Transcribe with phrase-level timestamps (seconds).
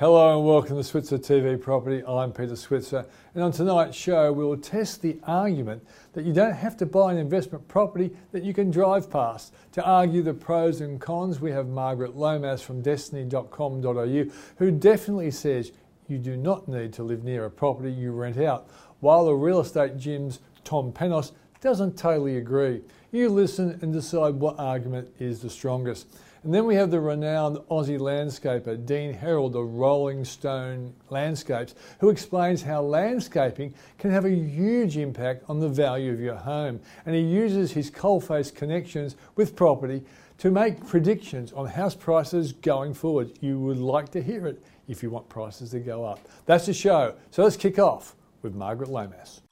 [0.00, 2.02] Hello and welcome to Switzer TV Property.
[2.08, 6.54] I'm Peter Switzer, and on tonight's show, we will test the argument that you don't
[6.54, 9.52] have to buy an investment property that you can drive past.
[9.72, 14.24] To argue the pros and cons, we have Margaret Lomas from Destiny.com.au,
[14.56, 15.72] who definitely says
[16.08, 18.70] you do not need to live near a property you rent out,
[19.00, 22.80] while the real estate gym's Tom Panos doesn't totally agree.
[23.12, 26.06] You listen and decide what argument is the strongest.
[26.42, 32.08] And then we have the renowned Aussie landscaper Dean Herald of Rolling Stone Landscapes, who
[32.08, 36.80] explains how landscaping can have a huge impact on the value of your home.
[37.04, 40.02] And he uses his coalface connections with property
[40.38, 43.32] to make predictions on house prices going forward.
[43.42, 46.26] You would like to hear it if you want prices to go up.
[46.46, 47.16] That's the show.
[47.30, 49.42] So let's kick off with Margaret Lomas.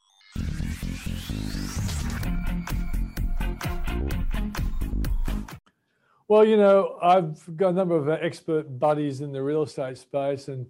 [6.29, 10.49] Well, you know, I've got a number of expert buddies in the real estate space,
[10.49, 10.67] and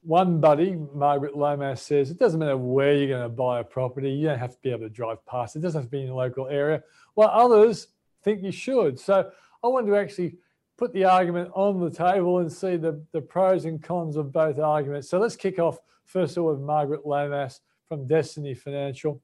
[0.00, 4.10] one buddy, Margaret Lomas, says it doesn't matter where you're going to buy a property,
[4.10, 5.54] you don't have to be able to drive past.
[5.54, 6.82] It doesn't have to be in your local area.
[7.12, 7.88] While others
[8.24, 8.98] think you should.
[8.98, 9.30] So
[9.62, 10.36] I wanted to actually
[10.78, 14.58] put the argument on the table and see the, the pros and cons of both
[14.58, 15.10] arguments.
[15.10, 19.20] So let's kick off first of all with Margaret Lomas from Destiny Financial.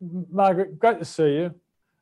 [0.00, 1.54] Margaret, great to see you.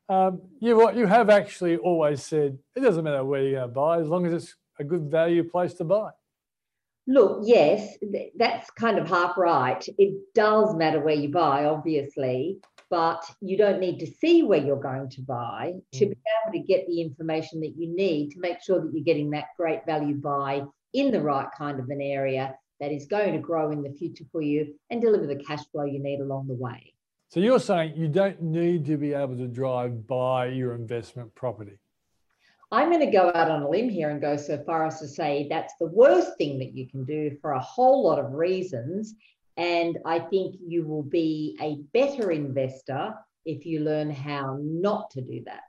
[0.07, 3.99] Um, you, you have actually always said it doesn't matter where you're going to buy
[3.99, 6.11] as long as it's a good value place to buy.
[7.07, 7.97] Look, yes,
[8.35, 9.83] that's kind of half right.
[9.97, 14.81] It does matter where you buy, obviously, but you don't need to see where you're
[14.81, 16.09] going to buy to mm.
[16.09, 19.29] be able to get the information that you need to make sure that you're getting
[19.31, 23.39] that great value buy in the right kind of an area that is going to
[23.39, 26.55] grow in the future for you and deliver the cash flow you need along the
[26.55, 26.94] way.
[27.29, 31.77] So you're saying you don't need to be able to drive by your investment property.
[32.71, 35.07] I'm going to go out on a limb here and go so far as to
[35.07, 39.15] say that's the worst thing that you can do for a whole lot of reasons.
[39.57, 43.13] And I think you will be a better investor
[43.45, 45.63] if you learn how not to do that.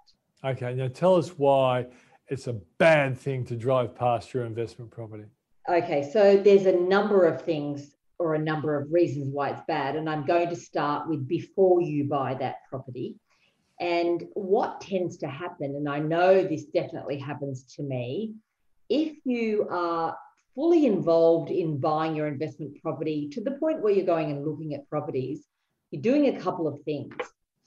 [0.44, 1.86] Okay, now tell us why
[2.28, 5.24] it's a bad thing to drive past your investment property.
[5.68, 9.96] Okay, so there's a number of things or a number of reasons why it's bad.
[9.96, 13.16] And I'm going to start with before you buy that property.
[13.78, 18.34] And what tends to happen, and I know this definitely happens to me,
[18.88, 20.16] if you are
[20.54, 24.74] fully involved in buying your investment property to the point where you're going and looking
[24.74, 25.44] at properties,
[25.90, 27.14] you're doing a couple of things.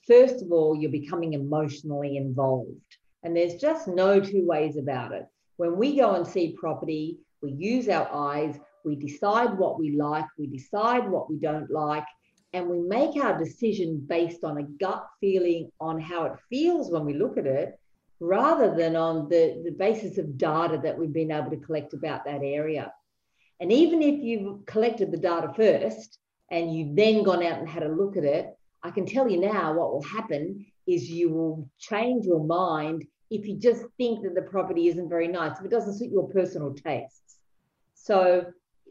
[0.08, 2.98] First of all, you're becoming emotionally involved.
[3.22, 5.28] And there's just no two ways about it.
[5.58, 10.26] When we go and see property, we use our eyes, we decide what we like,
[10.38, 12.06] we decide what we don't like,
[12.54, 17.06] and we make our decision based on a gut feeling on how it feels when
[17.06, 17.80] we look at it,
[18.20, 22.26] rather than on the, the basis of data that we've been able to collect about
[22.26, 22.92] that area.
[23.60, 26.18] And even if you've collected the data first
[26.50, 29.40] and you've then gone out and had a look at it, I can tell you
[29.40, 34.34] now what will happen is you will change your mind if you just think that
[34.34, 37.38] the property isn't very nice, if it doesn't suit your personal tastes.
[37.94, 38.46] So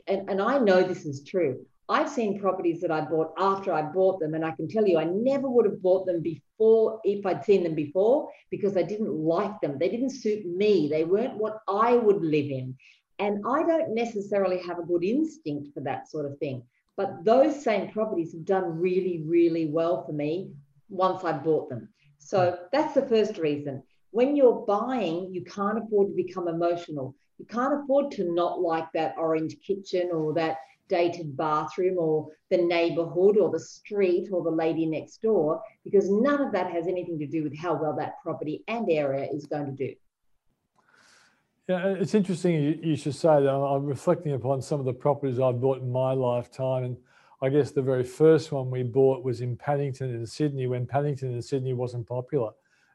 [0.08, 1.64] and, and I know this is true.
[1.90, 4.98] I've seen properties that I bought after I bought them, and I can tell you
[4.98, 9.12] I never would have bought them before if I'd seen them before because I didn't
[9.12, 9.78] like them.
[9.78, 12.76] They didn't suit me, they weren't what I would live in.
[13.18, 16.62] And I don't necessarily have a good instinct for that sort of thing.
[16.96, 20.50] But those same properties have done really, really well for me
[20.90, 21.88] once I bought them.
[22.18, 23.82] So that's the first reason.
[24.10, 27.14] When you're buying, you can't afford to become emotional.
[27.38, 32.56] You can't afford to not like that orange kitchen or that dated bathroom or the
[32.56, 37.18] neighborhood or the street or the lady next door because none of that has anything
[37.18, 39.94] to do with how well that property and area is going to do.
[41.68, 43.50] Yeah, it's interesting you, should say that.
[43.50, 46.84] I'm reflecting upon some of the properties I've bought in my lifetime.
[46.84, 46.96] And
[47.42, 51.34] I guess the very first one we bought was in Paddington in Sydney when Paddington
[51.34, 52.52] in Sydney wasn't popular.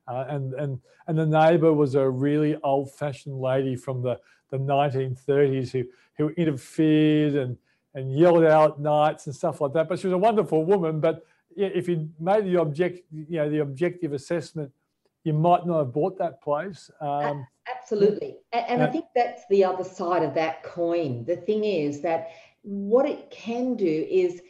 [0.07, 4.19] Uh, and and and the neighbour was a really old-fashioned lady from the,
[4.49, 5.83] the 1930s who
[6.17, 7.57] who interfered and
[7.95, 9.87] and yelled out nights and stuff like that.
[9.87, 10.99] But she was a wonderful woman.
[10.99, 11.23] But
[11.55, 14.71] if you made the object, you know, the objective assessment,
[15.23, 16.89] you might not have bought that place.
[16.99, 21.23] Um, Absolutely, and, and I think that's the other side of that coin.
[21.25, 22.29] The thing is that
[22.63, 24.41] what it can do is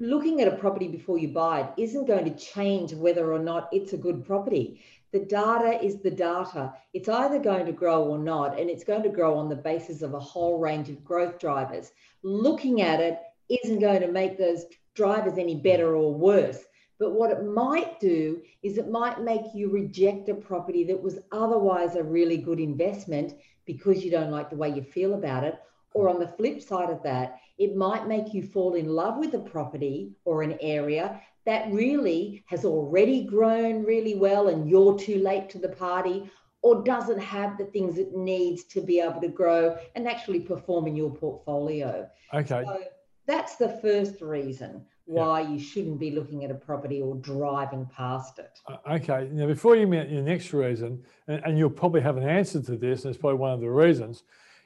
[0.00, 3.68] looking at a property before you buy it isn't going to change whether or not
[3.72, 4.80] it's a good property.
[5.12, 6.74] The data is the data.
[6.92, 10.02] It's either going to grow or not, and it's going to grow on the basis
[10.02, 11.92] of a whole range of growth drivers.
[12.22, 13.18] Looking at it
[13.48, 14.64] isn't going to make those
[14.94, 16.64] drivers any better or worse.
[16.98, 21.18] But what it might do is it might make you reject a property that was
[21.32, 23.34] otherwise a really good investment
[23.66, 25.58] because you don't like the way you feel about it,
[25.94, 29.34] Or on the flip side of that, it might make you fall in love with
[29.34, 35.18] a property or an area that really has already grown really well and you're too
[35.18, 36.30] late to the party
[36.62, 40.86] or doesn't have the things it needs to be able to grow and actually perform
[40.86, 42.08] in your portfolio.
[42.32, 42.64] Okay.
[42.66, 42.80] So
[43.26, 45.50] that's the first reason why yeah.
[45.50, 48.58] you shouldn't be looking at a property or driving past it.
[48.66, 49.28] Uh, okay.
[49.30, 52.76] Now, before you meet your next reason, and, and, you'll probably have an answer to
[52.76, 54.22] this, and it's probably one of the reasons,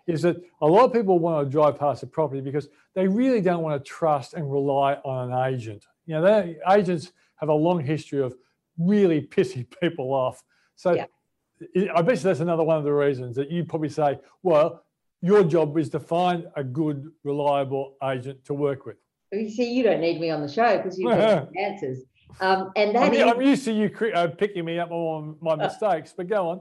[0.09, 3.43] is that a lot of people want to drive past a property because they really
[3.43, 5.85] don't want to trust and rely on an agent.
[6.07, 8.35] You know, agents have a long history of
[8.79, 10.43] really pissing people off.
[10.77, 11.93] So yeah.
[11.95, 14.83] I bet you that's another one of the reasons that you probably say, well,
[15.21, 18.97] your job is to find a good, reliable agent to work with.
[19.33, 21.99] You see, you don't need me on the show because you've got answers.
[22.41, 25.37] Um, and that I mean, is, I'm used to you uh, picking me up on
[25.41, 26.61] my mistakes, but go on.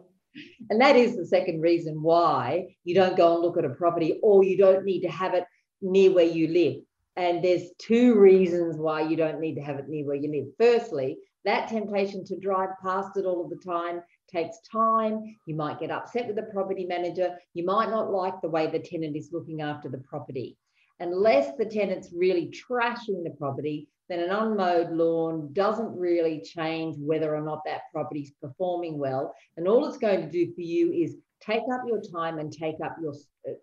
[0.70, 4.20] And that is the second reason why you don't go and look at a property
[4.22, 5.46] or you don't need to have it
[5.82, 6.82] near where you live.
[7.16, 10.54] And there's two reasons why you don't need to have it near where you live.
[10.60, 14.02] Firstly, that temptation to drive past it all of the time
[14.32, 15.24] takes time.
[15.46, 17.38] You might get upset with the property manager.
[17.54, 20.58] You might not like the way the tenant is looking after the property.
[21.00, 27.36] Unless the tenant's really trashing the property, then an unmowed lawn doesn't really change whether
[27.36, 29.34] or not that property's performing well.
[29.58, 32.78] And all it's going to do for you is take up your time and take
[32.84, 33.14] up your,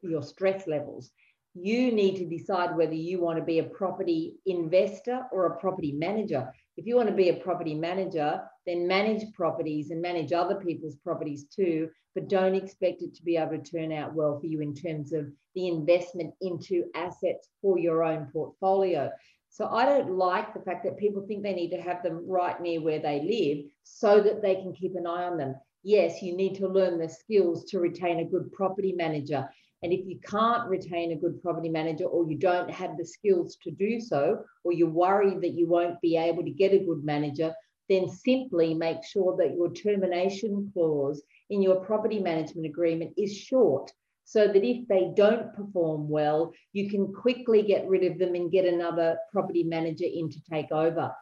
[0.03, 1.11] your stress levels.
[1.55, 5.93] You need to decide whether you want to be a property investor or a property
[5.93, 6.53] manager.
[6.77, 10.97] If you want to be a property manager, then manage properties and manage other people's
[10.97, 14.61] properties too, but don't expect it to be able to turn out well for you
[14.62, 19.12] in terms of the investment into assets for your own portfolio.
[19.50, 22.61] So I don't like the fact that people think they need to have them right
[22.61, 25.55] near where they live so that they can keep an eye on them.
[25.85, 29.49] Yes, you need to learn the skills to retain a good property manager.
[29.85, 33.59] And if you can't retain a good property manager or you don't have the skills
[33.63, 37.05] to do so, or you're worried that you won't be able to get a good
[37.05, 37.53] manager,
[37.91, 43.93] then simply make sure that your termination clause in your property management agreement is short
[44.25, 48.51] so that if they don't perform well, you can quickly get rid of them and
[48.51, 51.13] get another property manager in to take over.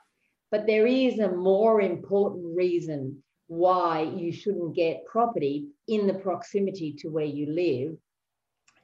[0.53, 6.93] But there is a more important reason why you shouldn't get property in the proximity
[7.00, 7.97] to where you live,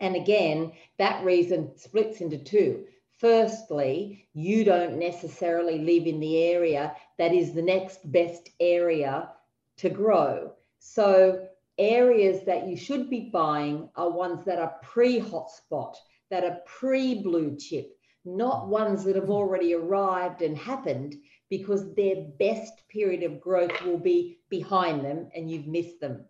[0.01, 2.87] and again, that reason splits into two.
[3.19, 9.31] Firstly, you don't necessarily live in the area that is the next best area
[9.79, 10.53] to grow.
[10.79, 11.49] So,
[11.79, 15.97] areas that you should be buying are ones that are pre hotspot,
[16.31, 21.17] that are pre blue chip, not ones that have already arrived and happened
[21.51, 26.25] because their best period of growth will be behind them and you've missed them.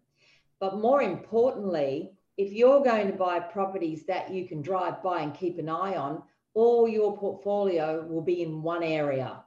[0.58, 5.34] But more importantly, if you're going to buy properties that you can drive by and
[5.34, 6.22] keep an eye on,
[6.54, 9.42] all your portfolio will be in one area.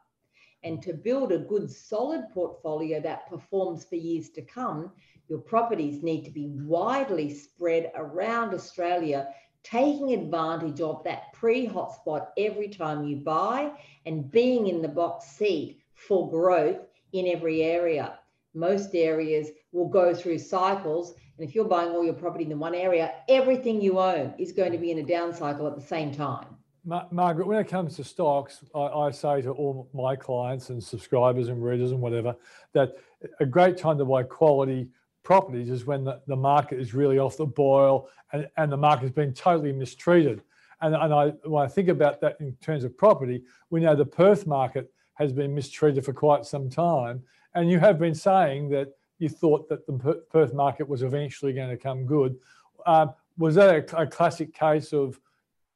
[0.63, 4.91] And to build a good, solid portfolio that performs for years to come,
[5.29, 9.29] your properties need to be widely spread around Australia,
[9.63, 13.71] taking advantage of that pre hotspot every time you buy
[14.05, 16.79] and being in the box seat for growth
[17.13, 18.19] in every area.
[18.53, 22.55] Most areas will go through cycles and if you're buying all your property in the
[22.55, 25.81] one area, everything you own is going to be in a down cycle at the
[25.81, 26.45] same time.
[26.85, 30.83] Ma- Margaret, when it comes to stocks, I, I, say to all my clients and
[30.83, 32.35] subscribers and readers and whatever
[32.73, 32.97] that
[33.39, 34.89] a great time to buy quality
[35.23, 39.03] properties is when the, the market is really off the boil and, and the market
[39.03, 40.43] has been totally mistreated.
[40.81, 44.05] And, and I, when I think about that in terms of property, we know the
[44.05, 47.23] Perth market has been mistreated for quite some time.
[47.55, 51.69] And you have been saying that you thought that the Perth market was eventually going
[51.69, 52.39] to come good.
[52.87, 55.19] Um, was that a, a, classic case of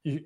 [0.03, 0.23] you,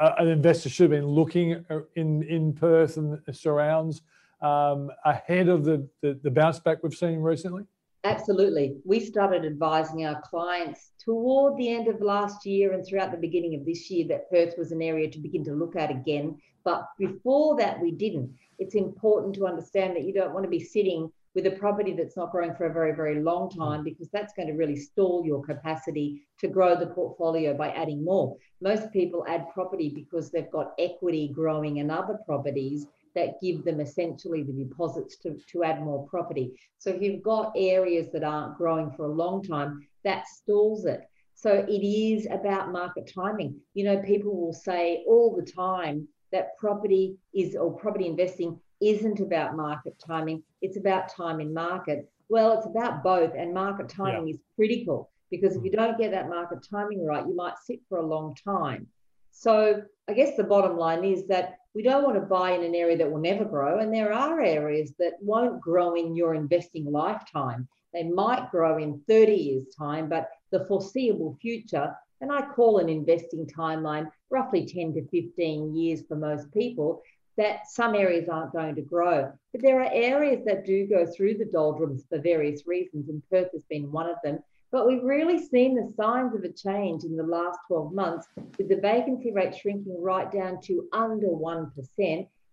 [0.00, 1.64] uh, an investor should have been looking
[1.96, 4.02] in, in Perth and surrounds
[4.40, 7.64] um, ahead of the, the, the bounce back we've seen recently?
[8.04, 8.76] Absolutely.
[8.84, 13.56] We started advising our clients toward the end of last year and throughout the beginning
[13.56, 16.38] of this year that Perth was an area to begin to look at again.
[16.64, 18.32] But before that, we didn't.
[18.60, 22.16] It's important to understand that you don't want to be sitting with a property that's
[22.16, 23.56] not growing for a very, very long mm.
[23.56, 28.04] time because that's going to really stall your capacity to grow the portfolio by adding
[28.04, 28.36] more.
[28.60, 33.80] Most people add property because they've got equity growing in other properties that give them
[33.80, 36.52] essentially the deposits to, to add more property.
[36.78, 41.00] So if you've got areas that aren't growing for a long time, that stalls it.
[41.34, 43.56] So it is about market timing.
[43.74, 49.20] You know, people will say all the time that property is or property investing isn't
[49.20, 52.10] about market timing, it's about time in market.
[52.28, 54.34] Well, it's about both, and market timing yeah.
[54.34, 55.76] is critical because if you mm.
[55.76, 58.86] don't get that market timing right, you might sit for a long time.
[59.30, 62.74] So I guess the bottom line is that we don't want to buy in an
[62.74, 63.78] area that will never grow.
[63.78, 67.68] And there are areas that won't grow in your investing lifetime.
[67.92, 72.88] They might grow in 30 years' time, but the foreseeable future, and I call an
[72.88, 77.02] investing timeline roughly 10 to 15 years for most people,
[77.40, 79.32] that some areas aren't going to grow.
[79.52, 83.48] But there are areas that do go through the doldrums for various reasons, and Perth
[83.54, 84.40] has been one of them.
[84.70, 88.28] But we've really seen the signs of a change in the last 12 months
[88.58, 91.68] with the vacancy rate shrinking right down to under 1%.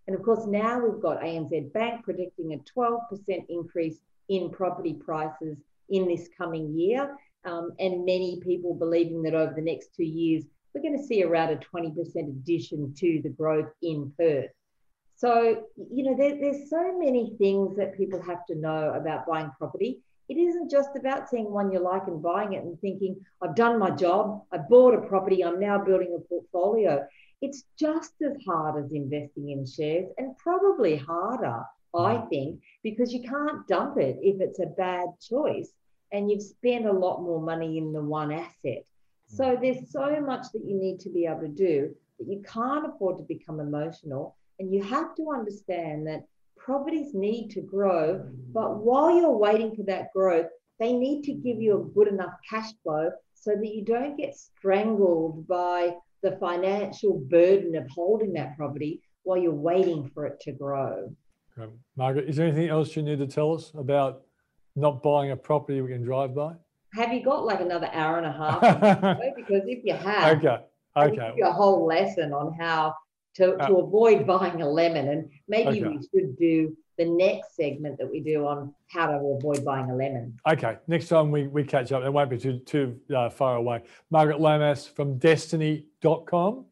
[0.06, 3.00] And of course, now we've got ANZ Bank predicting a 12%
[3.50, 3.98] increase
[4.30, 5.58] in property prices
[5.90, 7.14] in this coming year.
[7.44, 11.22] Um, and many people believing that over the next two years, we're going to see
[11.22, 14.50] around a 20% addition to the growth in Perth.
[15.18, 19.50] So, you know, there, there's so many things that people have to know about buying
[19.58, 23.54] property it isn't just about seeing one you like and buying it and thinking, I've
[23.54, 27.06] done my job, I bought a property, I'm now building a portfolio.
[27.40, 31.62] It's just as hard as investing in shares and probably harder,
[31.94, 32.28] I mm.
[32.28, 35.70] think, because you can't dump it if it's a bad choice
[36.12, 38.84] and you've spent a lot more money in the one asset.
[39.28, 39.60] So mm.
[39.62, 43.16] there's so much that you need to be able to do that you can't afford
[43.16, 44.36] to become emotional.
[44.58, 49.84] And you have to understand that properties need to grow, but while you're waiting for
[49.84, 50.46] that growth,
[50.78, 54.36] they need to give you a good enough cash flow so that you don't get
[54.36, 60.52] strangled by the financial burden of holding that property while you're waiting for it to
[60.52, 61.14] grow.
[61.60, 64.22] Um, Margaret, is there anything else you need to tell us about
[64.76, 66.54] not buying a property we can drive by?
[66.94, 68.60] Have you got like another hour and a half?
[69.36, 70.58] because if you have, okay,
[70.96, 72.94] okay, a whole lesson on how
[73.38, 75.08] to, uh, to avoid buying a lemon.
[75.08, 75.96] And maybe okay.
[75.96, 79.94] we should do the next segment that we do on how to avoid buying a
[79.94, 80.38] lemon.
[80.46, 83.82] Okay, next time we, we catch up, it won't be too, too uh, far away.
[84.10, 86.66] Margaret Lomas from destiny.com.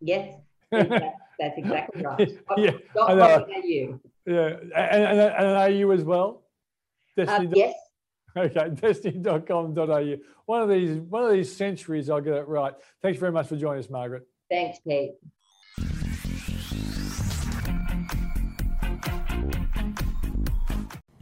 [0.00, 0.34] Yes,
[0.70, 2.32] that's exactly right.
[2.56, 3.46] yeah, I know.
[3.62, 4.00] you.
[4.26, 6.42] Yeah, and, and, and are you as well?
[7.16, 7.46] Destiny.
[7.46, 7.74] Uh, yes.
[8.36, 10.16] Okay, destiny.com.au.
[10.46, 12.74] One of these, one of these centuries, I'll get it right.
[13.02, 14.26] Thanks very much for joining us, Margaret.
[14.50, 15.12] Thanks, Pete.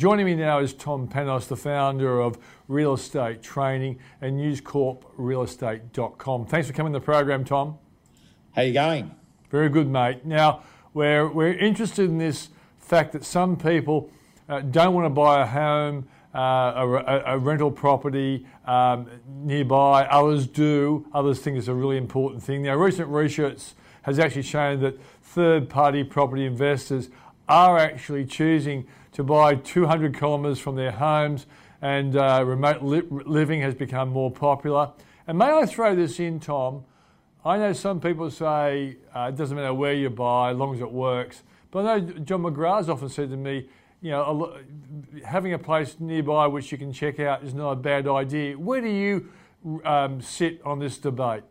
[0.02, 6.46] Joining me now is Tom Panos, the founder of Real Estate Training and newscorprealestate.com.
[6.46, 7.78] Thanks for coming to the program, Tom.
[8.50, 9.14] How you going?
[9.48, 10.26] Very good, mate.
[10.26, 12.48] Now, we're, we're interested in this
[12.80, 14.10] fact that some people
[14.48, 20.04] uh, don't want to buy a home, uh, a, a, rental property um, nearby.
[20.06, 21.06] Others do.
[21.14, 22.62] Others think it's a really important thing.
[22.62, 27.08] Now, recent research has actually shown that third party property investors
[27.48, 31.46] are actually choosing to buy 200 kilometres from their homes,
[31.80, 34.90] and uh, remote li- living has become more popular.
[35.26, 36.84] And may I throw this in, Tom?
[37.44, 40.80] I know some people say uh, it doesn't matter where you buy, as long as
[40.80, 41.42] it works.
[41.70, 43.68] But I know John McGrath's often said to me,
[44.00, 44.52] you know,
[45.14, 48.58] a, having a place nearby which you can check out is not a bad idea.
[48.58, 49.30] Where do you
[49.84, 51.42] um, sit on this debate?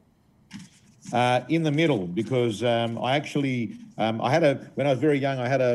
[1.12, 5.00] Uh, in the middle, because um, I actually um, I had a when I was
[5.00, 5.74] very young, I had a,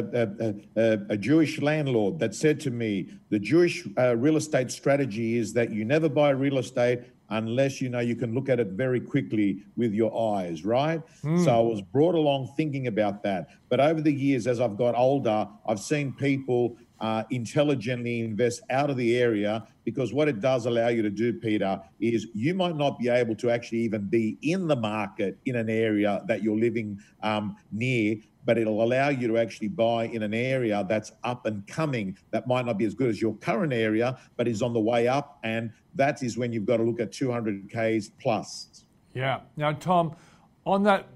[0.76, 5.38] a, a, a Jewish landlord that said to me, "The Jewish uh, real estate strategy
[5.38, 8.68] is that you never buy real estate unless you know you can look at it
[8.68, 11.44] very quickly with your eyes, right?" Mm.
[11.44, 13.48] So I was brought along thinking about that.
[13.68, 18.90] But over the years, as I've got older, I've seen people uh, intelligently invest out
[18.90, 22.76] of the area because what it does allow you to do, Peter, is you might
[22.76, 26.58] not be able to actually even be in the market in an area that you're
[26.58, 31.46] living um, near, but it'll allow you to actually buy in an area that's up
[31.46, 34.72] and coming that might not be as good as your current area, but is on
[34.72, 35.38] the way up.
[35.42, 38.84] And that is when you've got to look at 200 Ks plus.
[39.14, 39.40] Yeah.
[39.56, 40.16] Now, Tom,
[40.64, 41.06] on that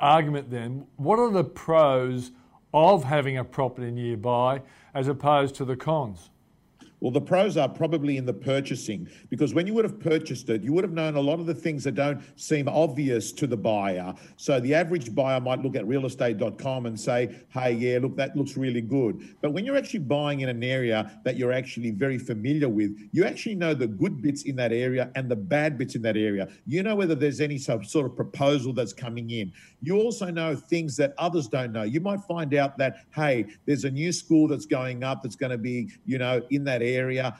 [0.00, 2.32] argument, then, what are the pros
[2.72, 4.62] of having a property nearby
[4.94, 6.30] as opposed to the cons?
[7.00, 10.62] Well, the pros are probably in the purchasing because when you would have purchased it,
[10.62, 13.56] you would have known a lot of the things that don't seem obvious to the
[13.56, 14.14] buyer.
[14.36, 18.56] So the average buyer might look at realestate.com and say, hey, yeah, look, that looks
[18.56, 19.36] really good.
[19.40, 23.24] But when you're actually buying in an area that you're actually very familiar with, you
[23.24, 26.48] actually know the good bits in that area and the bad bits in that area.
[26.66, 29.52] You know whether there's any sort of proposal that's coming in.
[29.82, 31.84] You also know things that others don't know.
[31.84, 35.52] You might find out that, hey, there's a new school that's going up that's going
[35.52, 36.87] to be, you know, in that area.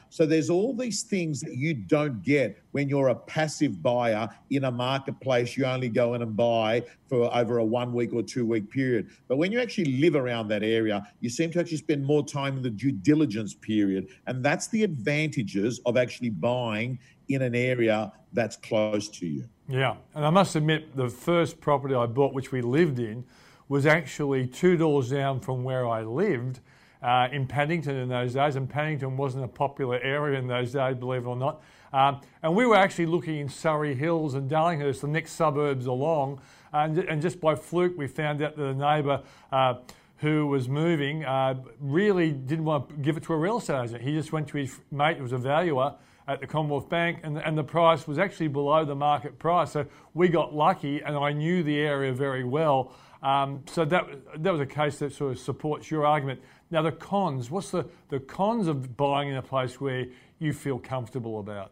[0.09, 4.65] So there's all these things that you don't get when you're a passive buyer in
[4.65, 5.57] a marketplace.
[5.57, 9.09] You only go in and buy for over a one week or two week period.
[9.27, 12.57] But when you actually live around that area, you seem to actually spend more time
[12.57, 14.07] in the due diligence period.
[14.27, 19.45] And that's the advantages of actually buying in an area that's close to you.
[19.67, 23.23] Yeah, and I must admit, the first property I bought, which we lived in,
[23.67, 26.59] was actually two doors down from where I lived
[27.01, 30.95] uh, in Paddington in those days, and Paddington wasn't a popular area in those days,
[30.95, 31.61] believe it or not.
[31.91, 36.41] Um, and we were actually looking in Surry Hills and Darlinghurst, the next suburbs along,
[36.71, 39.75] and, and just by fluke we found out that the neighbour uh,
[40.17, 44.01] who was moving uh, really didn't want to give it to a real estate agent.
[44.01, 45.95] He just went to his mate, who was a valuer,
[46.27, 49.71] at the Commonwealth Bank, and, and the price was actually below the market price.
[49.71, 52.93] So we got lucky, and I knew the area very well.
[53.23, 54.05] Um, so that
[54.43, 56.39] that was a case that sort of supports your argument.
[56.71, 57.49] Now the cons.
[57.49, 60.05] What's the the cons of buying in a place where
[60.39, 61.71] you feel comfortable about?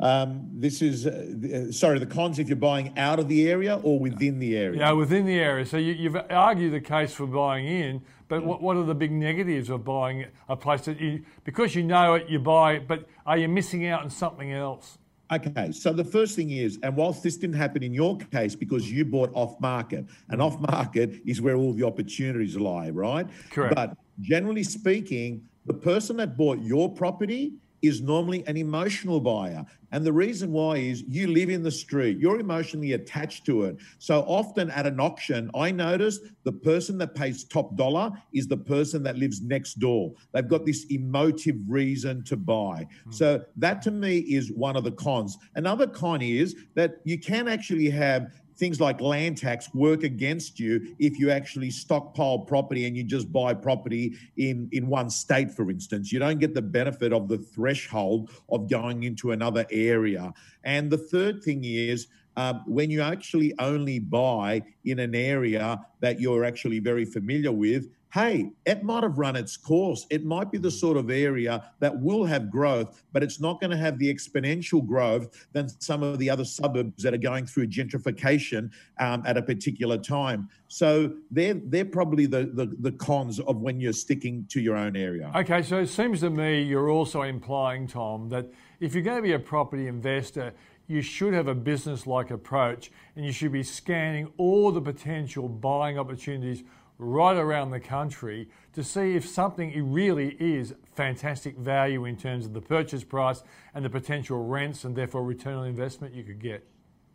[0.00, 3.98] Um, this is, uh, sorry, the cons if you're buying out of the area or
[3.98, 4.80] within the area?
[4.80, 5.66] Yeah, within the area.
[5.66, 9.12] So you, have argued the case for buying in, but what, what are the big
[9.12, 13.06] negatives of buying a place that you, because you know it, you buy it, but
[13.26, 14.96] are you missing out on something else?
[15.32, 18.90] Okay, so the first thing is, and whilst this didn't happen in your case because
[18.90, 23.28] you bought off market, and off market is where all the opportunities lie, right?
[23.50, 23.76] Correct.
[23.76, 29.64] But generally speaking, the person that bought your property is normally an emotional buyer.
[29.92, 33.76] And the reason why is you live in the street, you're emotionally attached to it.
[33.98, 38.56] So often at an auction, I notice the person that pays top dollar is the
[38.56, 40.12] person that lives next door.
[40.32, 42.86] They've got this emotive reason to buy.
[43.08, 43.14] Mm.
[43.14, 45.36] So that to me is one of the cons.
[45.56, 48.28] Another con is that you can actually have
[48.60, 53.32] things like land tax work against you if you actually stockpile property and you just
[53.32, 56.12] buy property in, in one state, for instance.
[56.12, 60.32] You don't get the benefit of the threshold of going into another area.
[60.62, 66.20] And the third thing is, um, when you actually only buy in an area that
[66.20, 70.06] you're actually very familiar with, hey, it might have run its course.
[70.10, 73.70] It might be the sort of area that will have growth, but it's not going
[73.70, 77.68] to have the exponential growth than some of the other suburbs that are going through
[77.68, 80.48] gentrification um, at a particular time.
[80.68, 84.96] So they're they're probably the, the the cons of when you're sticking to your own
[84.96, 85.30] area.
[85.34, 88.46] Okay, so it seems to me you're also implying, Tom, that
[88.80, 90.52] if you're going to be a property investor,
[90.86, 95.48] you should have a business like approach and you should be scanning all the potential
[95.48, 96.64] buying opportunities
[97.00, 102.52] right around the country to see if something really is fantastic value in terms of
[102.52, 103.42] the purchase price
[103.74, 106.66] and the potential rents and therefore return on investment you could get.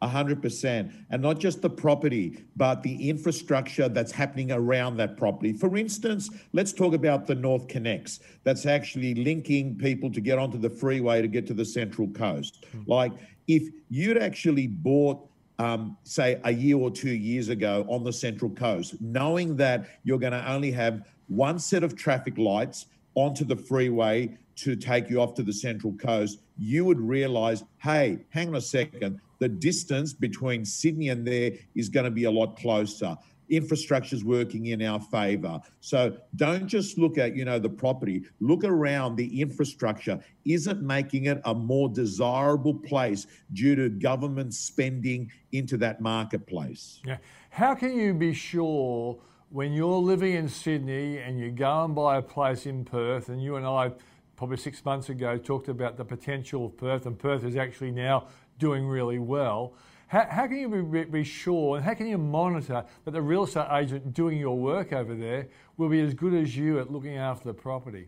[0.02, 0.94] 100%.
[1.10, 5.54] And not just the property, but the infrastructure that's happening around that property.
[5.54, 10.70] For instance, let's talk about the NorthConnex that's actually linking people to get onto the
[10.70, 12.66] freeway to get to the Central Coast.
[12.76, 12.92] Mm-hmm.
[12.92, 13.14] Like,
[13.48, 18.52] if you'd actually bought um, say a year or two years ago on the Central
[18.52, 23.56] Coast, knowing that you're going to only have one set of traffic lights onto the
[23.56, 28.56] freeway to take you off to the Central Coast, you would realize, hey, hang on
[28.56, 33.18] a second, the distance between Sydney and there is going to be a lot closer
[33.50, 35.60] infrastructure is working in our favor.
[35.80, 40.20] So don't just look at, you know, the property, look around the infrastructure.
[40.46, 47.02] Is it making it a more desirable place due to government spending into that marketplace?
[47.06, 47.18] Yeah.
[47.50, 52.18] How can you be sure when you're living in Sydney and you go and buy
[52.18, 53.92] a place in Perth, and you and I
[54.36, 58.28] probably six months ago talked about the potential of Perth, and Perth is actually now
[58.60, 59.76] doing really well.
[60.08, 63.44] How, how can you be, be, sure and how can you monitor that the real
[63.44, 67.18] estate agent doing your work over there will be as good as you at looking
[67.18, 68.08] after the property?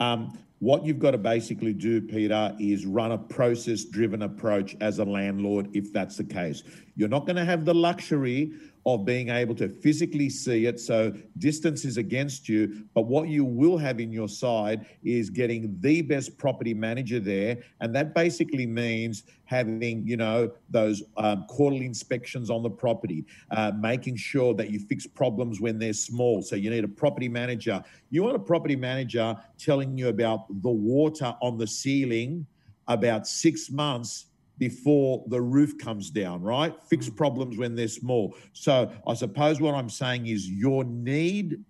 [0.00, 4.98] Um, what you've got to basically do, Peter, is run a process driven approach as
[4.98, 6.62] a landlord if that's the case.
[6.96, 8.54] You're not going to have the luxury
[8.86, 10.78] of being able to physically see it.
[10.78, 12.84] So distance is against you.
[12.94, 17.58] But what you will have in your side is getting the best property manager there.
[17.80, 23.72] And that basically means having, you know, those um, quarterly inspections on the property, uh,
[23.78, 26.42] making sure that you fix problems when they're small.
[26.42, 27.82] So you need a property manager.
[28.10, 32.46] You want a property manager telling you about the water on the ceiling
[32.86, 34.26] about six months
[34.58, 36.74] before the roof comes down, right?
[36.88, 37.16] Fix mm.
[37.16, 38.36] problems when they're small.
[38.52, 41.62] So I suppose what I'm saying is your need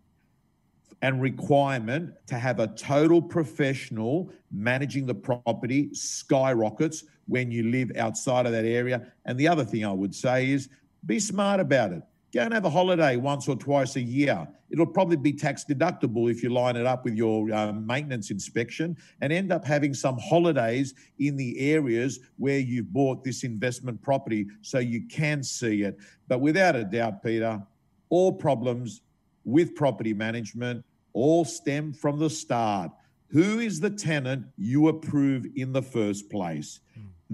[1.02, 8.46] and requirement to have a total professional managing the property skyrockets when you live outside
[8.46, 9.12] of that area.
[9.26, 10.68] And the other thing I would say is
[11.04, 12.02] be smart about it.
[12.34, 14.48] Go and have a holiday once or twice a year.
[14.68, 18.96] It'll probably be tax deductible if you line it up with your um, maintenance inspection
[19.20, 24.48] and end up having some holidays in the areas where you've bought this investment property
[24.62, 25.96] so you can see it.
[26.26, 27.62] But without a doubt, Peter,
[28.08, 29.02] all problems
[29.44, 32.90] with property management all stem from the start.
[33.28, 36.80] Who is the tenant you approve in the first place?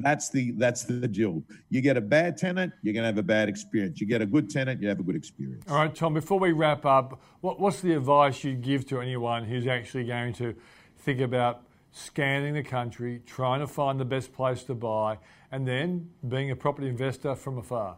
[0.02, 1.42] That's the that's the deal.
[1.68, 4.00] You get a bad tenant, you're going to have a bad experience.
[4.00, 5.64] You get a good tenant, you have a good experience.
[5.68, 6.14] All right, Tom.
[6.14, 10.32] Before we wrap up, what, what's the advice you'd give to anyone who's actually going
[10.34, 10.54] to
[10.98, 15.18] think about scanning the country, trying to find the best place to buy,
[15.50, 17.96] and then being a property investor from afar?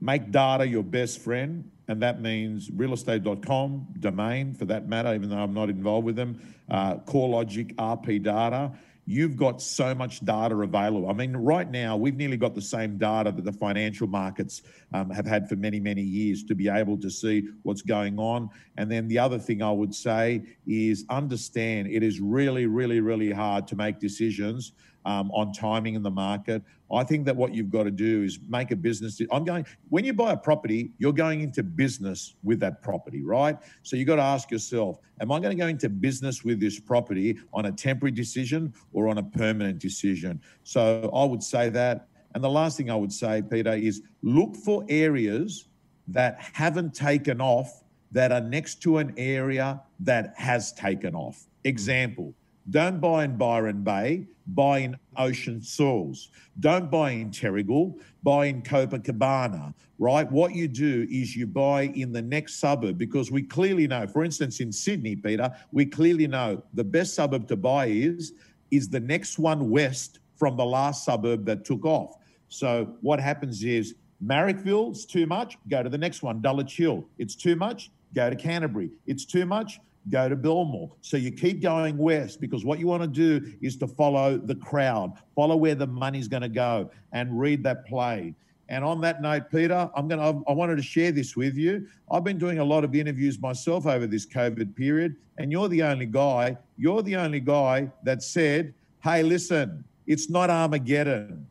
[0.00, 5.38] Make data your best friend, and that means realestate.com, domain for that matter, even though
[5.38, 8.72] I'm not involved with them, uh, CoreLogic, RP Data
[9.06, 11.08] you've got so much data available.
[11.08, 15.10] I mean, right now, we've nearly got the same data that the financial markets um,
[15.10, 18.50] have had for many, many years to be able to see what's going on.
[18.76, 23.30] And then the other thing I would say is understand it is really, really, really
[23.30, 24.72] hard to make decisions
[25.06, 26.62] um, on timing in the market.
[26.92, 29.20] I think that what you've got to do is make a business.
[29.30, 33.56] I'm going, when you buy a property, you're going into business with that property, right?
[33.82, 36.78] So you've got to ask yourself, am I going to go into business with this
[36.78, 40.40] property on a temporary decision or on a permanent decision?
[40.64, 42.08] So I would say that.
[42.34, 45.68] And the last thing I would say, Peter, is look for areas
[46.08, 51.46] that haven't taken off that are next to an area that has taken off.
[51.64, 52.34] Example,
[52.70, 56.30] don't buy in Byron Bay, buy in Ocean Shores.
[56.60, 60.30] Don't buy in Terrigal, buy in Copacabana, right?
[60.30, 64.24] What you do is you buy in the next suburb because we clearly know, for
[64.24, 68.32] instance, in Sydney, Peter, we clearly know the best suburb to buy is
[68.72, 72.16] is the next one west from the last suburb that took off.
[72.48, 77.04] So what happens is Marrickville's too much, go to the next one, Dulwich Hill.
[77.18, 78.90] It's too much, go to Canterbury.
[79.06, 79.78] It's too much,
[80.10, 80.90] go to Belmore.
[81.00, 84.54] So you keep going west because what you want to do is to follow the
[84.54, 88.34] crowd, follow where the money's going to go, and read that play.
[88.68, 91.86] And on that note, Peter, I'm going to, I wanted to share this with you.
[92.10, 95.82] I've been doing a lot of interviews myself over this COVID period, and you're the
[95.82, 101.46] only guy, you're the only guy that said, hey, listen, it's not Armageddon.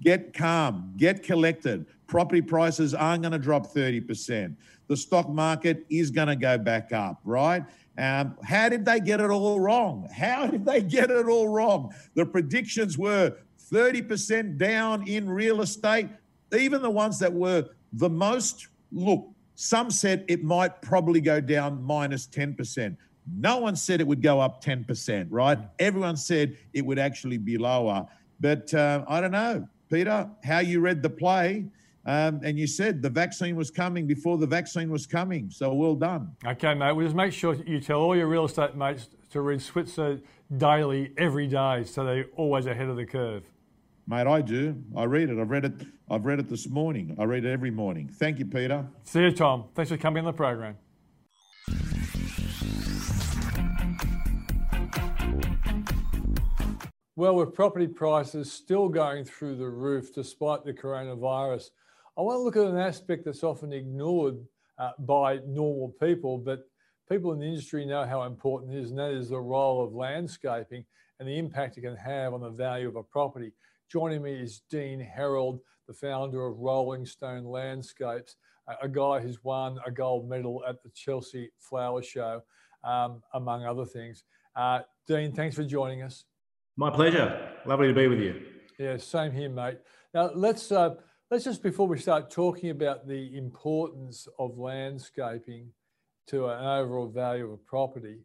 [0.00, 1.86] Get calm, get collected.
[2.08, 4.56] Property prices aren't going to drop 30%
[4.88, 7.62] the stock market is going to go back up, right?
[7.96, 10.08] Um, how did they get it all wrong?
[10.12, 11.94] How did they get it all wrong?
[12.14, 13.36] The predictions were
[13.70, 16.08] 30% down in real estate,
[16.56, 21.82] even the ones that were the most, look, some said it might probably go down
[21.82, 22.96] minus 10%.
[23.36, 25.58] No one said it would go up 10%, right?
[25.78, 28.06] Everyone said it would actually be lower.
[28.40, 31.66] But uh, I don't know, Peter, how you read the play
[32.08, 35.50] um, and you said the vaccine was coming before the vaccine was coming.
[35.50, 36.32] So well done.
[36.46, 36.92] Okay, mate.
[36.92, 40.20] Well, just make sure you tell all your real estate mates to read Switzer
[40.56, 43.44] daily, every day, so they're always ahead of the curve.
[44.06, 44.82] Mate, I do.
[44.96, 45.38] I read it.
[45.38, 45.74] I've read it.
[46.10, 47.14] I've read it this morning.
[47.18, 48.08] I read it every morning.
[48.08, 48.86] Thank you, Peter.
[49.04, 49.66] See you, Tom.
[49.74, 50.78] Thanks for coming on the program.
[57.16, 61.70] Well, with property prices still going through the roof despite the coronavirus,
[62.18, 64.38] I want to look at an aspect that's often ignored
[64.76, 66.64] uh, by normal people, but
[67.08, 69.94] people in the industry know how important it is, and that is the role of
[69.94, 70.84] landscaping
[71.20, 73.52] and the impact it can have on the value of a property.
[73.88, 78.34] Joining me is Dean Herald, the founder of Rolling Stone Landscapes,
[78.82, 82.42] a guy who's won a gold medal at the Chelsea Flower Show,
[82.82, 84.24] um, among other things.
[84.56, 86.24] Uh, Dean, thanks for joining us.
[86.76, 87.48] My pleasure.
[87.64, 88.42] Lovely to be with you.
[88.76, 89.78] Yeah, same here, mate.
[90.14, 90.96] Now let's uh,
[91.30, 95.68] let's just before we start talking about the importance of landscaping
[96.26, 98.18] to an overall value of a property,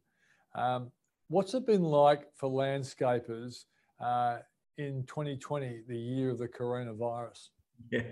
[0.55, 0.91] um,
[1.29, 3.65] what's it been like for landscapers
[3.99, 4.37] uh,
[4.77, 7.49] in 2020, the year of the coronavirus?
[7.91, 8.03] Yeah.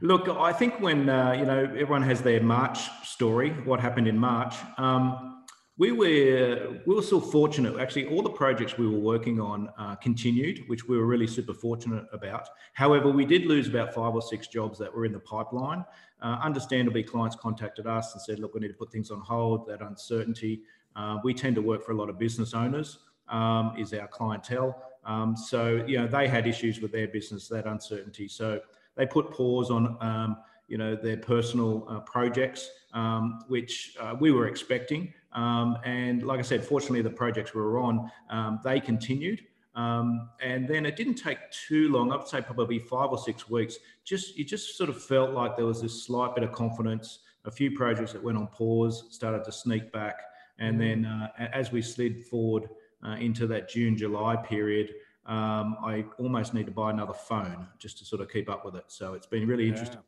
[0.00, 4.18] Look, I think when uh, you know everyone has their March story, what happened in
[4.18, 4.54] March.
[4.76, 5.33] Um,
[5.76, 7.80] we were we were still fortunate.
[7.80, 11.54] Actually, all the projects we were working on uh, continued, which we were really super
[11.54, 12.48] fortunate about.
[12.74, 15.84] However, we did lose about five or six jobs that were in the pipeline.
[16.22, 19.66] Uh, understandably, clients contacted us and said, "Look, we need to put things on hold."
[19.66, 20.62] That uncertainty.
[20.94, 22.98] Uh, we tend to work for a lot of business owners.
[23.28, 24.76] Um, is our clientele.
[25.04, 28.28] Um, so you know they had issues with their business, that uncertainty.
[28.28, 28.60] So
[28.96, 30.36] they put pause on um,
[30.68, 35.12] you know their personal uh, projects, um, which uh, we were expecting.
[35.34, 39.44] Um, and like I said, fortunately, the projects we were on, um, they continued.
[39.74, 42.12] Um, and then it didn't take too long.
[42.12, 43.78] I'd say probably five or six weeks.
[44.04, 47.20] Just you just sort of felt like there was this slight bit of confidence.
[47.44, 50.20] A few projects that went on pause started to sneak back,
[50.58, 52.68] and then uh, as we slid forward
[53.04, 54.94] uh, into that June July period,
[55.26, 58.76] um, I almost need to buy another phone just to sort of keep up with
[58.76, 58.84] it.
[58.86, 59.70] So it's been really yeah.
[59.70, 60.00] interesting.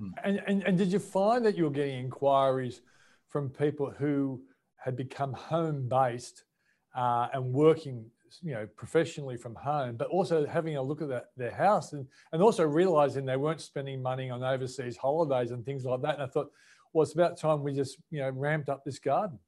[0.00, 0.12] Mm.
[0.22, 2.80] And, and and did you find that you were getting inquiries
[3.32, 4.42] from people who
[4.76, 6.44] had become home based
[6.94, 8.04] uh, and working
[8.42, 12.42] you know professionally from home but also having a look at their house and, and
[12.42, 16.26] also realizing they weren't spending money on overseas holidays and things like that and i
[16.26, 16.50] thought
[16.92, 19.38] well it's about time we just you know ramped up this garden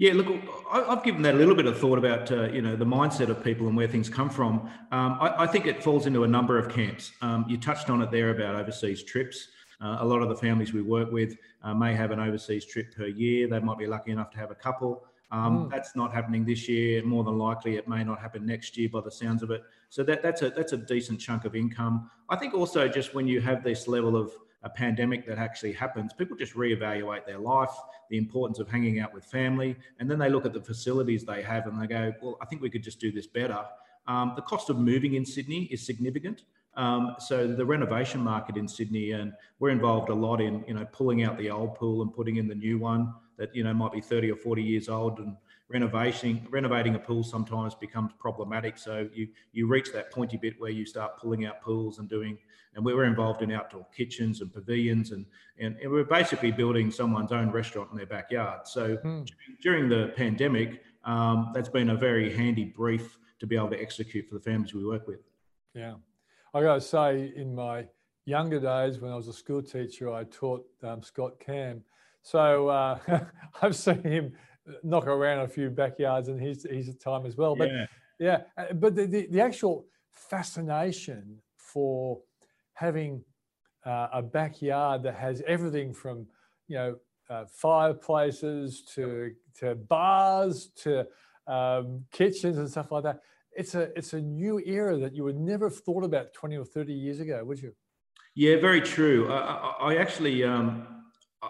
[0.00, 0.28] yeah, look,
[0.70, 3.42] I've given that a little bit of thought about uh, you know the mindset of
[3.42, 4.70] people and where things come from.
[4.92, 7.10] Um, I, I, think it falls into a number of camps.
[7.20, 9.48] Um, you touched on it there about overseas trips.
[9.80, 12.94] Uh, a lot of the families we work with uh, may have an overseas trip
[12.94, 13.48] per year.
[13.48, 15.04] They might be lucky enough to have a couple.
[15.30, 15.70] Um, mm.
[15.70, 17.04] That's not happening this year.
[17.04, 19.62] More than likely, it may not happen next year, by the sounds of it.
[19.88, 22.10] So that, that's a that's a decent chunk of income.
[22.28, 26.12] I think also just when you have this level of a pandemic that actually happens,
[26.12, 27.70] people just reevaluate their life,
[28.10, 31.42] the importance of hanging out with family, and then they look at the facilities they
[31.42, 33.64] have and they go, well, I think we could just do this better.
[34.08, 36.42] Um, the cost of moving in Sydney is significant.
[36.76, 40.86] Um, so the renovation market in Sydney, and we're involved a lot in you know
[40.92, 43.92] pulling out the old pool and putting in the new one that you know might
[43.92, 45.36] be 30 or 40 years old and
[45.68, 48.78] renovating renovating a pool sometimes becomes problematic.
[48.78, 52.38] So you you reach that pointy bit where you start pulling out pools and doing
[52.74, 55.26] and we were involved in outdoor kitchens and pavilions and
[55.58, 58.66] and, and we're basically building someone's own restaurant in their backyard.
[58.66, 59.22] So hmm.
[59.62, 64.28] during the pandemic um, that's been a very handy brief to be able to execute
[64.28, 65.20] for the families we work with.
[65.74, 65.94] Yeah
[66.54, 67.84] i gotta say in my
[68.24, 71.82] younger days when i was a school teacher i taught um, scott cam
[72.22, 72.98] so uh,
[73.62, 74.32] I've seen him
[74.82, 77.56] knock around a few backyards in his his time as well.
[77.56, 77.86] But yeah,
[78.18, 82.20] yeah uh, but the, the, the actual fascination for
[82.74, 83.24] having
[83.86, 86.26] uh, a backyard that has everything from
[86.66, 86.96] you know
[87.30, 91.06] uh, fireplaces to to bars to
[91.46, 93.20] um, kitchens and stuff like that.
[93.52, 96.64] It's a it's a new era that you would never have thought about 20 or
[96.64, 97.74] 30 years ago, would you?
[98.34, 99.32] Yeah, very true.
[99.32, 100.86] I, I, actually um,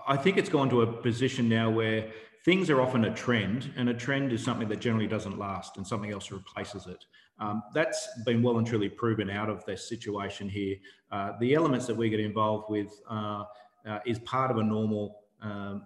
[0.07, 2.11] I think it's gone to a position now where
[2.45, 5.87] things are often a trend, and a trend is something that generally doesn't last, and
[5.87, 7.05] something else replaces it.
[7.39, 10.77] Um, that's been well and truly proven out of this situation here.
[11.13, 13.45] Uh, the elements that we get involved with uh,
[13.87, 15.85] uh, is part of a normal um,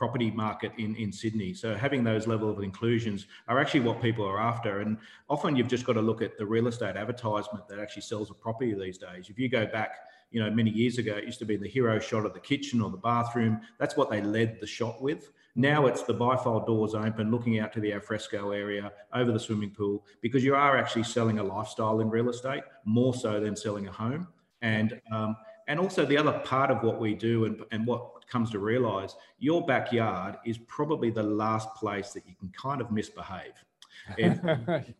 [0.00, 1.52] property market in, in Sydney.
[1.52, 4.80] So having those level of inclusions are actually what people are after.
[4.80, 4.96] And
[5.28, 8.34] often you've just got to look at the real estate advertisement that actually sells a
[8.34, 9.28] property these days.
[9.28, 9.90] If you go back
[10.30, 12.80] you know, many years ago, it used to be the hero shot of the kitchen
[12.80, 13.60] or the bathroom.
[13.78, 15.32] That's what they led the shot with.
[15.54, 19.72] Now it's the bifold doors open, looking out to the alfresco area over the swimming
[19.72, 23.86] pool, because you are actually selling a lifestyle in real estate more so than selling
[23.86, 24.28] a home.
[24.62, 25.36] And um,
[25.70, 29.14] and also the other part of what we do and, and what comes to realize,
[29.38, 33.54] your backyard is probably the last place that you can kind of misbehave.
[34.18, 34.40] It's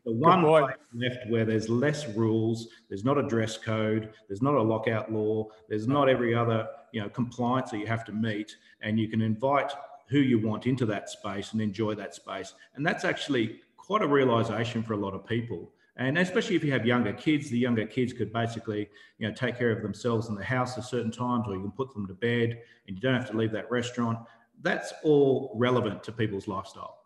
[0.05, 4.55] the one place left where there's less rules, there's not a dress code, there's not
[4.55, 6.13] a lockout law, there's not uh-huh.
[6.13, 9.73] every other you know compliance that you have to meet, and you can invite
[10.07, 12.55] who you want into that space and enjoy that space.
[12.77, 15.73] And that's actually quite a realization for a lot of people.
[16.01, 19.59] And especially if you have younger kids, the younger kids could basically, you know, take
[19.59, 22.15] care of themselves in the house at certain times, or you can put them to
[22.15, 22.59] bed,
[22.89, 24.19] and you don't have to leave that restaurant.
[24.63, 26.97] That's all relevant to people's lifestyle.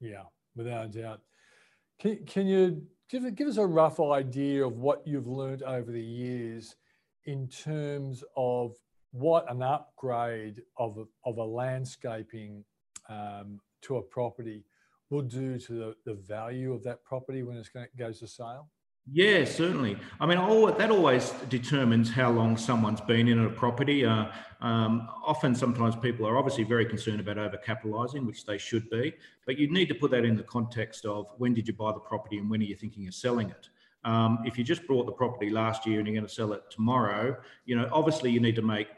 [0.00, 0.22] Yeah,
[0.54, 1.20] without a doubt.
[1.98, 6.00] Can, can you give, give us a rough idea of what you've learned over the
[6.00, 6.76] years
[7.24, 8.76] in terms of
[9.10, 12.64] what an upgrade of of a landscaping
[13.08, 14.64] um, to a property
[15.14, 18.68] will do to the, the value of that property when it goes to sale?
[19.12, 19.98] Yeah, certainly.
[20.18, 24.06] I mean, all, that always determines how long someone's been in a property.
[24.06, 24.26] Uh,
[24.62, 29.14] um, often, sometimes people are obviously very concerned about overcapitalising, which they should be.
[29.44, 32.00] But you need to put that in the context of when did you buy the
[32.00, 33.68] property and when are you thinking of selling it.
[34.06, 36.62] Um, if you just bought the property last year and you're going to sell it
[36.70, 38.88] tomorrow, you know, obviously you need to make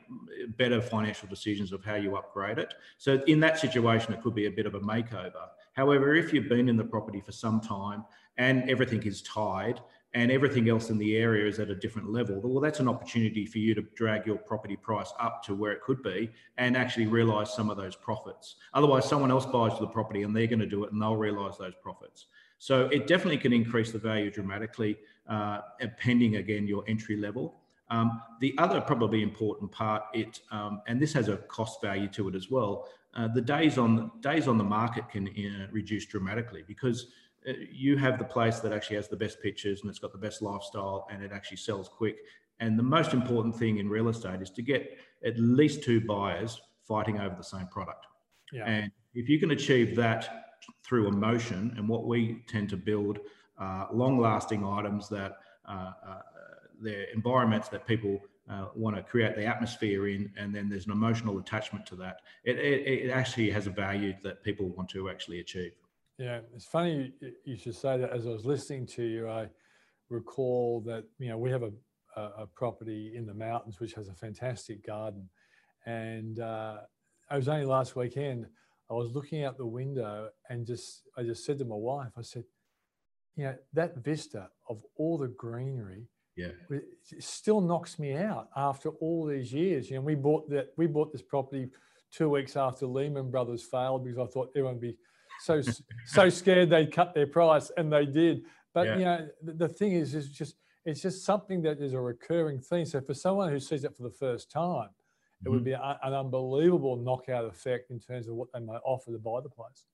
[0.56, 2.74] better financial decisions of how you upgrade it.
[2.98, 5.48] So in that situation, it could be a bit of a makeover.
[5.76, 8.04] However, if you've been in the property for some time
[8.38, 9.80] and everything is tied
[10.14, 13.44] and everything else in the area is at a different level, well, that's an opportunity
[13.44, 17.06] for you to drag your property price up to where it could be and actually
[17.06, 18.56] realize some of those profits.
[18.72, 21.58] Otherwise, someone else buys the property and they're going to do it and they'll realize
[21.58, 22.26] those profits.
[22.58, 24.96] So it definitely can increase the value dramatically,
[25.28, 25.60] uh,
[25.98, 27.60] pending again your entry level.
[27.90, 32.28] Um, the other probably important part, it um, and this has a cost value to
[32.28, 32.88] it as well.
[33.16, 37.06] Uh, the days on days on the market can uh, reduce dramatically because
[37.48, 40.18] uh, you have the place that actually has the best pictures and it's got the
[40.18, 42.16] best lifestyle and it actually sells quick.
[42.60, 46.60] And the most important thing in real estate is to get at least two buyers
[46.86, 48.06] fighting over the same product.
[48.52, 48.64] Yeah.
[48.64, 50.44] And if you can achieve that
[50.84, 53.18] through emotion, and what we tend to build
[53.58, 55.32] uh, long-lasting items that
[55.68, 60.86] uh, uh, environments that people uh, want to create the atmosphere in, and then there's
[60.86, 62.20] an emotional attachment to that.
[62.44, 65.72] It, it, it, actually has a value that people want to actually achieve.
[66.18, 67.12] Yeah, it's funny
[67.44, 68.10] you should say that.
[68.10, 69.48] As I was listening to you, I
[70.08, 71.72] recall that you know we have a,
[72.16, 75.28] a, property in the mountains which has a fantastic garden,
[75.84, 76.78] and uh,
[77.28, 78.46] I was only last weekend.
[78.88, 82.22] I was looking out the window and just I just said to my wife, I
[82.22, 82.44] said,
[83.34, 86.48] you know, that vista of all the greenery yeah.
[86.70, 86.84] It
[87.18, 89.90] still knocks me out after all these years.
[89.90, 91.70] You know we bought that we bought this property
[92.12, 94.96] two weeks after lehman brothers failed because i thought everyone would be
[95.40, 95.60] so
[96.06, 98.42] so scared they'd cut their price and they did.
[98.74, 98.96] But yeah.
[98.96, 102.60] you know the, the thing is is just it's just something that is a recurring
[102.60, 102.84] thing.
[102.84, 104.90] So for someone who sees it for the first time
[105.40, 105.54] it mm-hmm.
[105.54, 109.18] would be a, an unbelievable knockout effect in terms of what they might offer to
[109.18, 109.84] buy the place.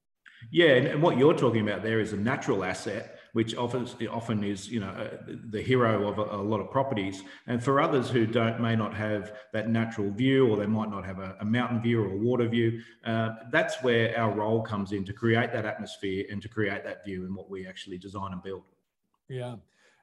[0.50, 4.45] Yeah, and, and, what you're talking about there is a natural asset, which often often
[4.45, 5.16] is you know uh,
[5.51, 7.23] the hero of a, a, lot of properties.
[7.47, 11.05] And for others who don't may not have that natural view, or they might not
[11.05, 14.92] have a, a mountain view or a water view, uh, that's where our role comes
[14.92, 18.33] in to create that atmosphere and to create that view in what we actually design
[18.33, 18.64] and build.
[19.29, 19.57] Yeah.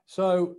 [0.05, 0.55] So,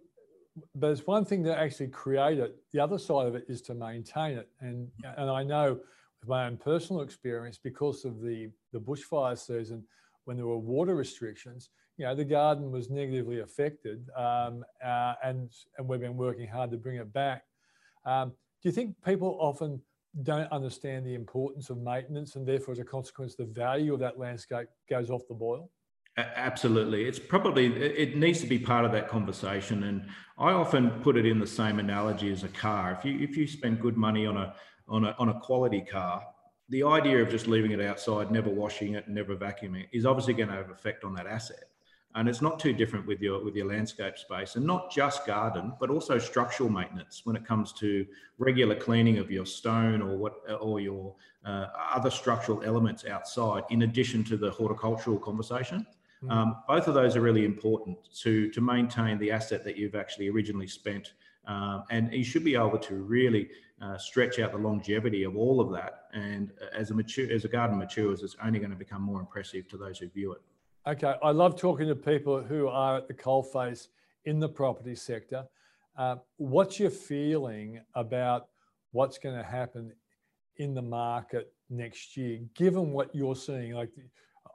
[0.76, 2.56] but it's one thing to actually create it.
[2.72, 4.48] The other side of it is to maintain it.
[4.60, 5.80] And and I know
[6.20, 9.84] with my own personal experience, because of the, the bushfire season,
[10.24, 15.50] when there were water restrictions, you know, the garden was negatively affected, um, uh, and
[15.76, 17.42] and we've been working hard to bring it back.
[18.06, 19.82] Um, do you think people often
[20.22, 24.18] don't understand the importance of maintenance, and therefore, as a consequence, the value of that
[24.18, 25.70] landscape goes off the boil?
[26.16, 30.08] Absolutely, it's probably it needs to be part of that conversation, and
[30.38, 32.96] I often put it in the same analogy as a car.
[32.98, 34.54] If you if you spend good money on a
[34.88, 36.22] on a, on a quality car,
[36.70, 40.48] the idea of just leaving it outside, never washing it, never vacuuming is obviously going
[40.48, 41.69] to have effect on that asset.
[42.16, 45.72] And it's not too different with your with your landscape space, and not just garden,
[45.78, 48.04] but also structural maintenance when it comes to
[48.38, 53.82] regular cleaning of your stone or what or your uh, other structural elements outside, in
[53.82, 55.86] addition to the horticultural conversation.
[56.24, 56.30] Mm.
[56.32, 60.28] Um, both of those are really important to to maintain the asset that you've actually
[60.28, 61.14] originally spent,
[61.46, 65.60] um, and you should be able to really uh, stretch out the longevity of all
[65.60, 66.06] of that.
[66.12, 69.68] And as a mature, as a garden matures, it's only going to become more impressive
[69.68, 70.40] to those who view it.
[70.86, 73.88] Okay, I love talking to people who are at the coalface
[74.24, 75.44] in the property sector.
[75.94, 78.46] Uh, what's your feeling about
[78.92, 79.92] what's going to happen
[80.56, 83.74] in the market next year, given what you're seeing?
[83.74, 83.90] Like,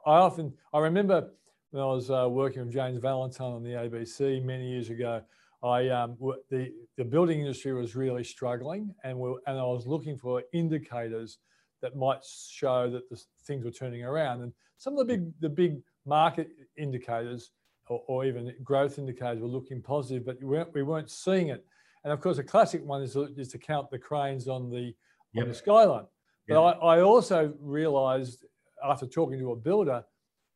[0.04, 1.30] I often, I remember
[1.70, 5.22] when I was uh, working with James Valentine on the ABC many years ago,
[5.62, 6.16] I um,
[6.50, 11.38] the the building industry was really struggling, and we and I was looking for indicators
[11.82, 14.42] that might show that the, things were turning around.
[14.42, 17.50] And some of the big the big market indicators
[17.88, 21.64] or, or even growth indicators were looking positive, but we weren't, we weren't seeing it.
[22.04, 24.94] And of course, a classic one is, is to count the cranes on the
[25.32, 25.44] yep.
[25.44, 26.06] on the skyline.
[26.48, 26.78] But yep.
[26.80, 28.44] I, I also realised
[28.84, 30.04] after talking to a builder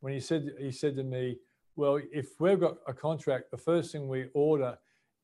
[0.01, 1.39] when he said he said to me,
[1.77, 4.79] "Well, if we've got a contract, the first thing we order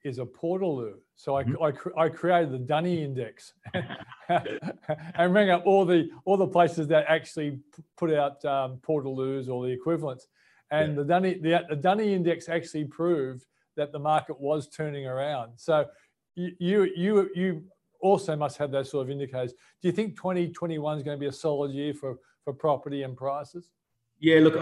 [0.07, 0.95] is a portaloo.
[1.17, 1.99] So I, mm-hmm.
[1.99, 3.55] I, I, created the Dunny Index
[4.29, 7.59] and rang up all the all the places that actually
[7.97, 10.29] put out um, portaloos or the equivalents.
[10.71, 10.97] And yeah.
[10.97, 13.45] the Dunny the, the Dunny Index actually proved
[13.77, 15.53] that the market was turning around.
[15.57, 15.87] So
[16.35, 17.65] you you you, you
[18.01, 19.53] also must have those sort of indicators.
[19.83, 23.17] Do you think 2021 is going to be a solid year for for property and
[23.17, 23.71] prices?
[24.19, 24.57] Yeah, look,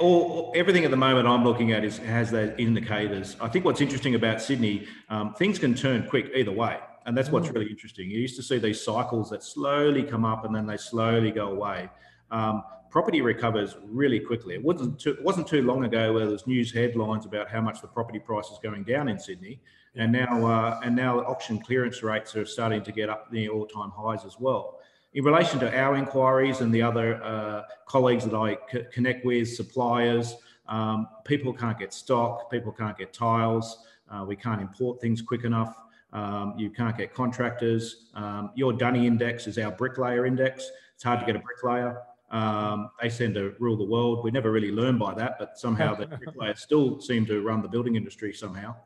[0.00, 3.36] all, everything at the moment I'm looking at is has those indicators.
[3.38, 7.28] I think what's interesting about Sydney, um, things can turn quick either way, and that's
[7.28, 7.54] what's mm.
[7.54, 8.10] really interesting.
[8.10, 11.48] You used to see these cycles that slowly come up and then they slowly go
[11.48, 11.90] away.
[12.30, 14.54] Um, property recovers really quickly.
[14.54, 17.82] It wasn't too, it wasn't too long ago where there's news headlines about how much
[17.82, 19.60] the property price is going down in Sydney,
[19.96, 23.90] and now uh, and now auction clearance rates are starting to get up near all-time
[23.90, 24.77] highs as well
[25.14, 29.48] in relation to our inquiries and the other uh, colleagues that I c- connect with,
[29.48, 30.36] suppliers,
[30.68, 35.44] um, people can't get stock, people can't get tiles, uh, we can't import things quick
[35.44, 35.74] enough,
[36.12, 38.06] um, you can't get contractors.
[38.14, 40.70] Um, your Dunny index is our bricklayer index.
[40.94, 42.00] It's hard to get a bricklayer.
[42.30, 44.24] Um, they seem to rule the world.
[44.24, 47.68] We never really learned by that, but somehow the bricklayers still seem to run the
[47.68, 48.76] building industry somehow.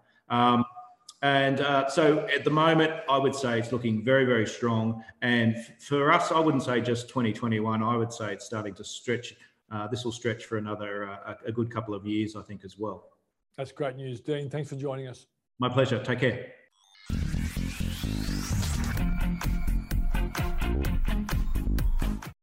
[1.23, 5.05] And uh, so at the moment, I would say it's looking very, very strong.
[5.23, 7.83] And for us, I wouldn't say just 2021.
[7.83, 9.35] I would say it's starting to stretch
[9.73, 12.79] uh, this will stretch for another uh, a good couple of years, I think, as
[12.79, 13.09] well.
[13.57, 14.51] That's great news, Dean.
[14.51, 15.27] Thanks for joining us.
[15.59, 16.03] My pleasure.
[16.03, 16.53] Take care.